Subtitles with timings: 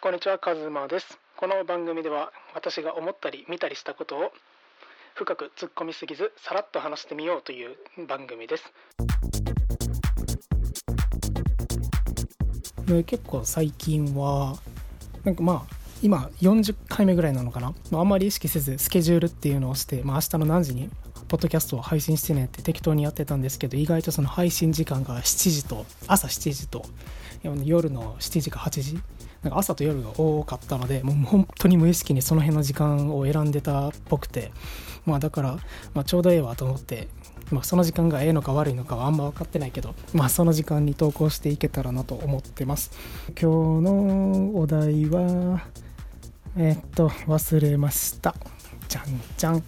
[0.00, 1.18] こんにちはカズマです。
[1.36, 4.30] この番組では私が思ったり見たりしたことを
[5.16, 8.72] 深く突っ込みすぎずさらっと話してみようという番組です。
[13.06, 14.56] 結構最近は
[15.24, 20.90] なんかまあ今40回目ぐらいなのかな、まあ、あんまり意識せずスケジュールっていうのをして、まあ、明日の何時に
[21.26, 26.84] ポッドキャストを配信してねって適当にやってたんですけど意外とその配信時間が7時と朝7時と
[27.64, 29.00] 夜の7時か8時
[29.42, 34.50] なんか朝と夜が多かったのでもう本当に無意識にその辺の時間を選んでたっぽくて
[35.06, 35.58] まあだから、
[35.94, 37.08] まあ、ちょうどええわと思って
[37.50, 42.90] まあ、その時間がええのか悪いのかはあんま分かってないけど、まあ、その時間に投稿していけたらなと思ってます。
[43.40, 45.62] 今日のお題は
[46.56, 48.34] えー、っと忘れました。
[48.88, 49.04] じゃん
[49.36, 49.62] じゃん。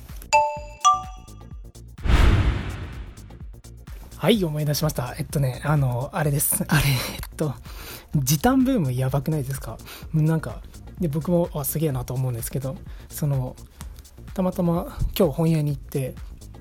[4.20, 5.14] はい思い出しました。
[5.18, 6.62] えっとねあのあれです。
[6.68, 6.82] あれ。
[7.14, 7.54] えっと
[8.14, 9.78] 時短ブームやばくないですか？
[10.12, 10.60] なんか
[11.00, 12.76] で僕もあすげえなと思うんですけど
[13.08, 13.56] その
[14.34, 16.14] たまたま今日本屋に行って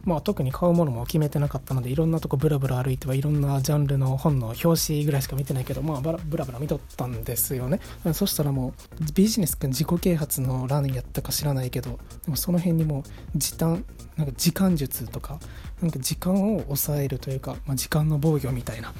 [0.06, 7.80] まあ、特に買うものも決めてなかったのでいろんなとこブラブラ歩いてはいろんなジャンルの本の表紙ぐらいしか見てないけど、まあ、ブラブラ見とったんですよね。
[8.14, 13.04] そしたらもうビジネス君自己啓発の欄やったか知らないけどでもその辺にも
[13.36, 13.86] 時短
[14.18, 15.40] なんか時間術とか
[15.82, 18.94] なんか時間を抑えるというか、まあ、時間の防御みたいな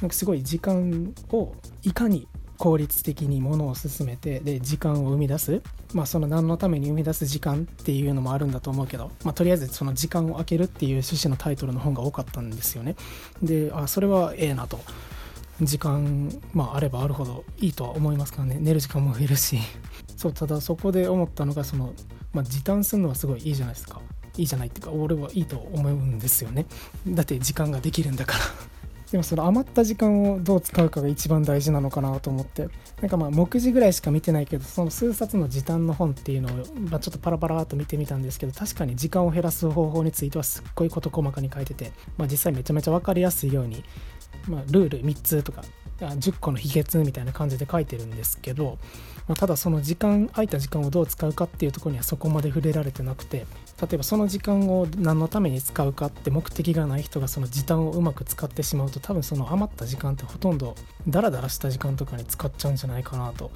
[0.00, 2.26] なんかすごい時間をいかに
[2.64, 5.60] 効率的にものを進めてで時間を生み出す。
[5.92, 12.96] まあその何のために生み出す時間っていうのもあるんだと思うけど、まあ、とりあえずその時間を空けるっていう趣旨のタイトルの本が多かったんですよね。
[13.42, 14.80] であそれはええなと。
[15.60, 18.56] 時間、まあ、あればあるほどいいとは思いますからね。
[18.58, 19.58] 寝る時間も増えるし。
[20.16, 21.92] そうただそこで思ったのがその、
[22.32, 24.00] まあ、時短するのはすごいいいじゃないですか。
[24.38, 26.64] いいじゃないっていうか俺はいいと思うんですよね。
[27.06, 28.73] だって時間ができるんだから。
[29.10, 32.68] でもその余った時間をどう使うかが一番大事なのかなと思って。
[33.00, 36.56] なんかまあ目次ぐらいしか見てないけどその数冊の時短の本っていうのを、
[36.90, 43.84] まあ、ちょっとパラパラっと見てみたんですけど確かに時間を減らす方法についてはすっごい事細かに書いてて、まあ、実際めちゃめちゃ分かりやすいように、
[44.48, 45.64] まあ、ルール3つとか
[45.98, 48.78] 10個の秘訣みたいな感じで書いてるんですけど、
[49.28, 53.46] まあ、ただその時間空いた時間をどう使うかっていうところにはそこまで触れられてなくて
[53.84, 60.74] 例えばその時間を何のために使うかって目的がない人がその時短をうまく使ってしまうと多分その余った時間ってほとんど
[61.06, 63.50] ダラダラした時間とかに使っちゃうんじゃないかなと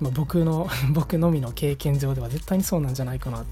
[0.00, 3.44] まあ、僕の 僕のみの経験上では絶対にそうなんじゃないかな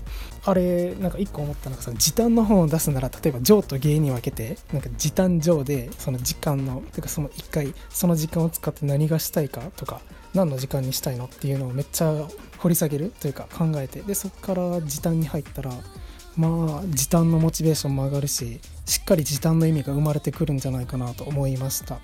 [0.45, 10.01] あれなんか一個思ったのがその時短の本を出すなら例えば上と芸に分けてなんか時短上でその時間のてかその一回その時間を使って何がしたいかとか
[10.35, 12.27] 何の時間にしたいのっていうのをめっちゃ
[12.59, 15.73] 掘り下げるというか考えてでそこから時短に入ったら
[16.37, 22.01] まあ時短のモチベーションも上がるししっかり時短の意味が生まれてくるんじゃないかなと思いました。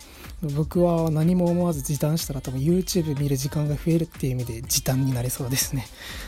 [0.55, 5.87] 僕は何も思わず時短したら多分 YouTube 見る時間が増えるっていう意味で時短になりそうですね。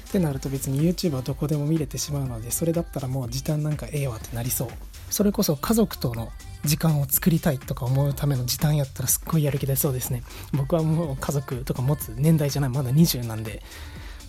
[0.08, 4.68] ってなると別に YouTube はどこでも見れてしまうのでそれだったらもう時短なんかええわってなりそう。
[5.10, 6.32] それこそ家族との
[6.64, 10.22] 時間を作りたいとか思うための時短やったらすっごいやる気出そうですね。
[10.52, 13.62] 僕はもう家族とか持つ年代じゃないまだ20なんで。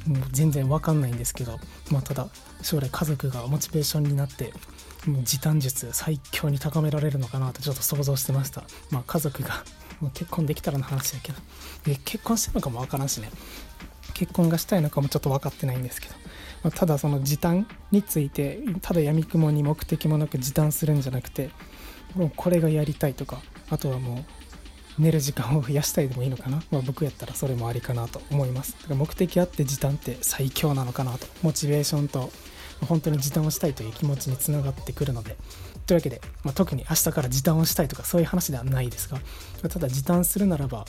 [0.08, 1.60] もう全然わかんないんですけど、
[1.92, 2.28] まあ、ただ
[2.62, 4.54] 将来家族がモチベーションになって
[5.06, 9.64] もう時短術最強に高められるのかなとちょっと想像してました、まあ、家族が
[10.00, 11.38] もう結婚できたらの話だけど。
[11.86, 13.30] で結婚してるのかもわからんしね。
[14.14, 16.16] 結婚がしたいのかもちょっと分かってないんですけど、
[16.64, 21.50] まあ、ただその時短についてただやみくもに目的もなく時短するんじゃなくて
[22.16, 24.26] もうこれがやりたいとかあとはもう
[24.98, 28.74] 寝る時間を増やしたいでもいいのかな、 まあ、僕やったらそれもありかなと思います。
[28.74, 31.28] だから目的あって時短って最強なのかなと。
[31.42, 32.32] モチベーションと
[32.88, 35.38] 本当に時短をしたいという気持ちにつながってくるので。
[35.86, 39.20] というわけで、まあ、特に明日から時短をしたいとかそういう話ではないですが
[39.68, 40.86] ただ時短するならば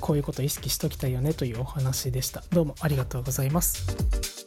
[0.00, 2.42] こういうことを意識しときたいよねというお話でした。
[2.50, 4.39] どうもありがとうございます。